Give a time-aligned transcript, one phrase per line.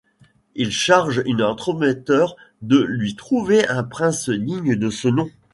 [0.55, 5.29] Il charge une entremetteur de lui trouver un prince digne de ce nom.